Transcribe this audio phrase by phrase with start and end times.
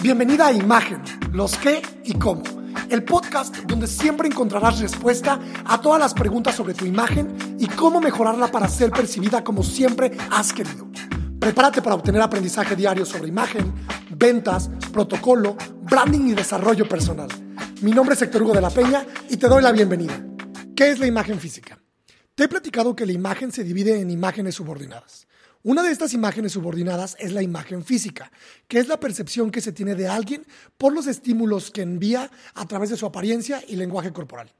[0.00, 1.02] Bienvenida a Imagen,
[1.32, 2.44] los qué y cómo.
[2.88, 8.00] El podcast donde siempre encontrarás respuesta a todas las preguntas sobre tu imagen y cómo
[8.00, 10.88] mejorarla para ser percibida como siempre has querido.
[11.40, 13.74] Prepárate para obtener aprendizaje diario sobre imagen,
[14.10, 17.28] ventas, protocolo, branding y desarrollo personal.
[17.82, 20.24] Mi nombre es Héctor Hugo de la Peña y te doy la bienvenida.
[20.76, 21.76] ¿Qué es la imagen física?
[22.36, 25.26] Te he platicado que la imagen se divide en imágenes subordinadas.
[25.68, 28.32] Una de estas imágenes subordinadas es la imagen física,
[28.68, 30.46] que es la percepción que se tiene de alguien
[30.78, 34.50] por los estímulos que envía a través de su apariencia y lenguaje corporal.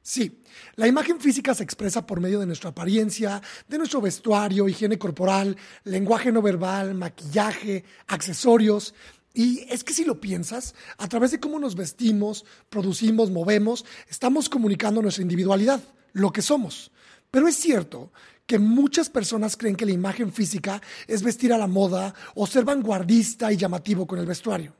[0.00, 0.40] Sí,
[0.76, 5.54] la imagen física se expresa por medio de nuestra apariencia, de nuestro vestuario, higiene corporal,
[5.84, 8.94] lenguaje no verbal, maquillaje, accesorios.
[9.34, 14.48] Y es que si lo piensas, a través de cómo nos vestimos, producimos, movemos, estamos
[14.48, 15.82] comunicando nuestra individualidad,
[16.14, 16.90] lo que somos.
[17.30, 18.12] Pero es cierto
[18.46, 22.64] que muchas personas creen que la imagen física es vestir a la moda o ser
[22.64, 24.74] vanguardista y llamativo con el vestuario.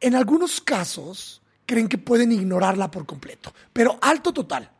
[0.00, 4.70] En algunos casos creen que pueden ignorarla por completo, pero alto total.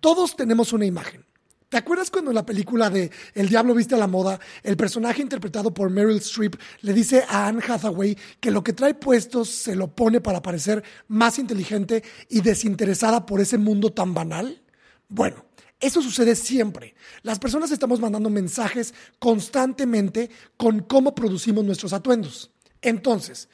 [0.00, 1.24] Todos tenemos una imagen.
[1.68, 5.22] ¿Te acuerdas cuando en la película de El Diablo viste a la moda, el personaje
[5.22, 9.74] interpretado por Meryl Streep le dice a Anne Hathaway que lo que trae puestos se
[9.74, 14.62] lo pone para parecer más inteligente y desinteresada por ese mundo tan banal?
[15.08, 15.46] Bueno,
[15.84, 16.94] eso sucede siempre.
[17.22, 22.50] Las personas estamos mandando mensajes constantemente con cómo producimos nuestros atuendos.
[22.80, 23.50] Entonces,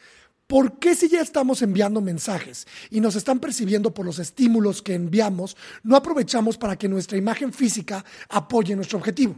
[0.47, 4.95] ¿por qué si ya estamos enviando mensajes y nos están percibiendo por los estímulos que
[4.95, 9.37] enviamos, no aprovechamos para que nuestra imagen física apoye nuestro objetivo?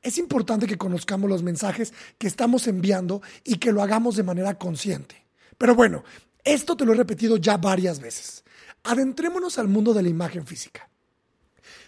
[0.00, 4.56] Es importante que conozcamos los mensajes que estamos enviando y que lo hagamos de manera
[4.56, 5.26] consciente.
[5.58, 6.04] Pero bueno,
[6.44, 8.44] esto te lo he repetido ya varias veces.
[8.84, 10.90] Adentrémonos al mundo de la imagen física.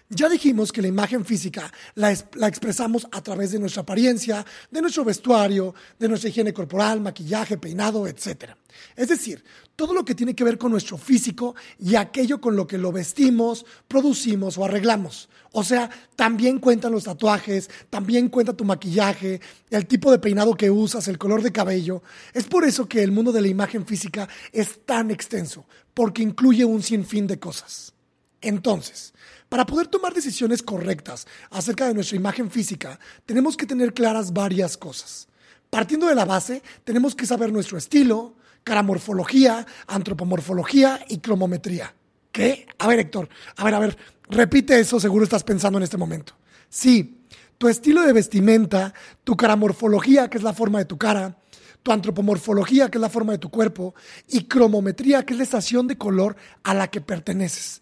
[0.09, 5.05] Ya dijimos que la imagen física la, expresamos a través de nuestra apariencia, de nuestro
[5.05, 8.53] vestuario, de nuestra higiene corporal, maquillaje, peinado, etc.
[8.95, 9.43] Es decir,
[9.75, 12.93] todo lo que tiene que ver con nuestro físico y aquello con lo que lo
[12.93, 15.29] vestimos, producimos o arreglamos.
[15.51, 19.41] O sea, también cuentan los tatuajes, también cuenta tu maquillaje,
[19.71, 22.05] el tipo de peinado que usas, el color de cabello.
[22.33, 26.65] Es por eso que el mundo de la imagen física es tan extenso, porque incluye
[26.65, 27.96] un sinfín de cosas.
[28.41, 29.15] Entonces,
[29.49, 34.77] para poder tomar decisiones correctas acerca de nuestra imagen física, tenemos que tener claras varias
[34.77, 35.29] cosas.
[35.71, 41.95] Partiendo de la base, tenemos que saber nuestro estilo, caramorfología, antropomorfología y cromometría.
[42.33, 42.67] ¿Qué?
[42.79, 43.97] A ver, Héctor, a ver, a ver,
[44.29, 46.35] repite eso, seguro estás pensando en este momento.
[46.69, 47.25] Sí,
[47.59, 48.93] tu estilo de vestimenta,
[49.25, 51.39] tu caramorfología, que es la forma de tu cara,
[51.83, 53.95] tu antropomorfología, que es la forma de tu cuerpo,
[54.29, 57.81] y cromometría, que es la estación de color a la que perteneces.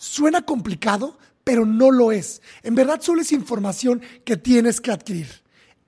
[0.00, 2.40] Suena complicado, pero no lo es.
[2.62, 5.28] En verdad solo es información que tienes que adquirir.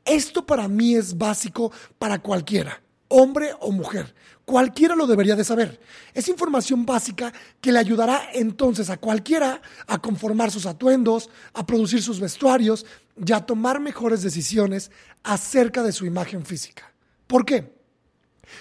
[0.05, 4.15] Esto para mí es básico para cualquiera, hombre o mujer.
[4.45, 5.81] Cualquiera lo debería de saber.
[6.12, 12.03] Es información básica que le ayudará entonces a cualquiera a conformar sus atuendos, a producir
[12.03, 12.84] sus vestuarios
[13.17, 14.91] y a tomar mejores decisiones
[15.23, 16.93] acerca de su imagen física.
[17.27, 17.73] ¿Por qué?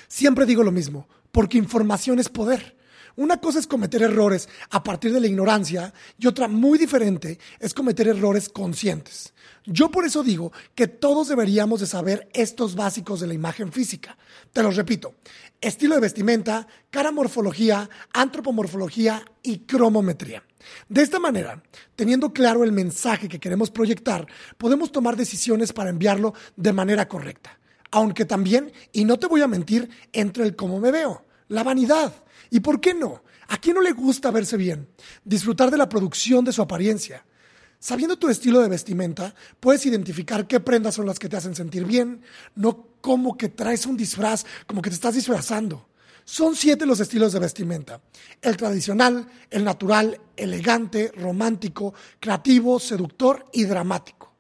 [0.08, 2.80] Siempre digo lo mismo, porque información es poder.
[3.16, 7.74] Una cosa es cometer errores a partir de la ignorancia y otra muy diferente es
[7.74, 9.34] cometer errores conscientes.
[9.66, 14.18] Yo por eso digo que todos deberíamos de saber estos básicos de la imagen física.
[14.54, 15.16] Te los repito,
[15.60, 20.44] estilo de vestimenta, cara morfología, antropomorfología y cromometría.
[20.90, 21.62] De esta manera,
[21.96, 24.26] teniendo claro el mensaje que queremos proyectar,
[24.58, 27.60] podemos tomar decisiones para enviarlo de manera correcta.
[27.92, 32.14] Aunque también, y no te voy a mentir, entre el cómo me veo, la vanidad,
[32.52, 33.24] ¿Y por qué no?
[33.48, 34.90] ¿A quién no le gusta verse bien?
[35.24, 37.26] Disfrutar de la producción de su apariencia.
[37.80, 41.86] Sabiendo tu estilo de vestimenta, puedes identificar qué prendas son las que te hacen sentir
[41.86, 42.22] bien,
[42.56, 45.88] no como que traes un disfraz, como que te estás disfrazando.
[46.26, 48.02] Son siete los estilos de vestimenta.
[48.42, 54.36] El tradicional, el natural, elegante, romántico, creativo, seductor y dramático.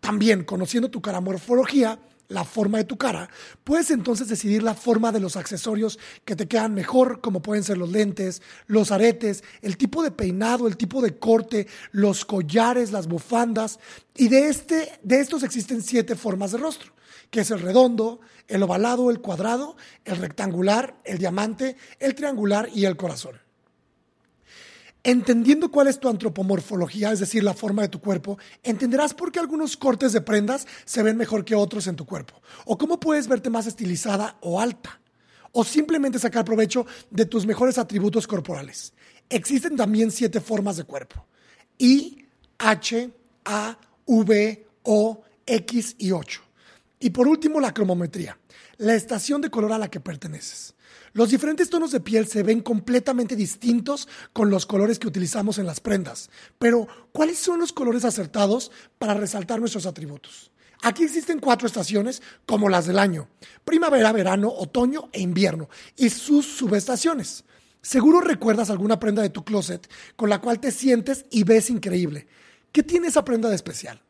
[0.00, 3.28] También, conociendo tu caramorfología, la forma de tu cara,
[3.64, 7.78] puedes entonces decidir la forma de los accesorios que te quedan mejor, como pueden ser
[7.78, 13.08] los lentes, los aretes, el tipo de peinado, el tipo de corte, los collares, las
[13.08, 13.80] bufandas.
[14.14, 16.92] Y de, este, de estos existen siete formas de rostro,
[17.30, 22.84] que es el redondo, el ovalado, el cuadrado, el rectangular, el diamante, el triangular y
[22.84, 23.47] el corazón.
[25.08, 29.38] Entendiendo cuál es tu antropomorfología, es decir, la forma de tu cuerpo, entenderás por qué
[29.40, 33.26] algunos cortes de prendas se ven mejor que otros en tu cuerpo, o cómo puedes
[33.26, 35.00] verte más estilizada o alta,
[35.52, 38.92] o simplemente sacar provecho de tus mejores atributos corporales.
[39.30, 41.24] Existen también siete formas de cuerpo,
[41.78, 42.26] I,
[42.58, 43.10] H,
[43.46, 46.47] A, V, O, X y 8.
[47.00, 48.38] Y por último, la cromometría,
[48.76, 50.74] la estación de color a la que perteneces.
[51.12, 55.66] Los diferentes tonos de piel se ven completamente distintos con los colores que utilizamos en
[55.66, 56.30] las prendas.
[56.58, 60.50] Pero, ¿cuáles son los colores acertados para resaltar nuestros atributos?
[60.82, 63.28] Aquí existen cuatro estaciones como las del año,
[63.64, 67.44] primavera, verano, otoño e invierno, y sus subestaciones.
[67.82, 72.28] Seguro recuerdas alguna prenda de tu closet con la cual te sientes y ves increíble.
[72.70, 74.02] ¿Qué tiene esa prenda de especial?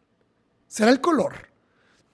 [0.66, 1.47] ¿Será el color?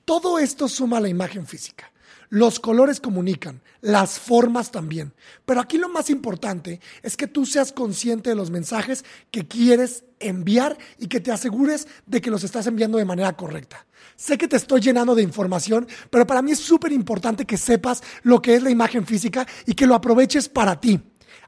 [0.05, 1.91] Todo esto suma la imagen física.
[2.31, 5.13] Los colores comunican, las formas también.
[5.45, 10.05] Pero aquí lo más importante es que tú seas consciente de los mensajes que quieres
[10.21, 13.87] enviar y que te asegures de que los estás enviando de manera correcta.
[14.17, 18.03] Sé que te estoy llenando de información, pero para mí es súper importante que sepas
[18.23, 21.01] lo que es la imagen física y que lo aproveches para ti.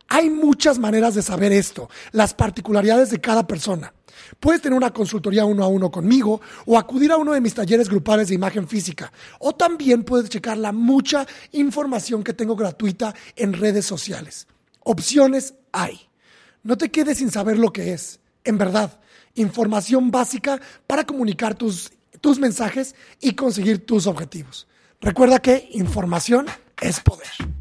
[0.08, 3.92] Hay muchas maneras de saber esto, las particularidades de cada persona.
[4.40, 7.88] Puedes tener una consultoría uno a uno conmigo o acudir a uno de mis talleres
[7.88, 9.12] grupales de imagen física.
[9.38, 14.46] O también puedes checar la mucha información que tengo gratuita en redes sociales.
[14.80, 16.00] Opciones hay.
[16.62, 18.20] No te quedes sin saber lo que es.
[18.44, 19.00] En verdad,
[19.34, 24.66] información básica para comunicar tus, tus mensajes y conseguir tus objetivos.
[25.00, 26.46] Recuerda que información
[26.80, 27.55] es poder.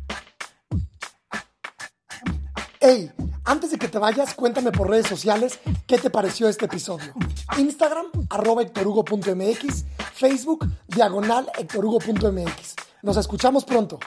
[2.87, 3.11] Hey,
[3.45, 7.15] antes de que te vayas, cuéntame por redes sociales qué te pareció este episodio.
[7.57, 8.61] Instagram, arroba
[10.13, 12.75] Facebook, diagonal hectorhugo.mx.
[13.01, 13.97] Nos escuchamos pronto.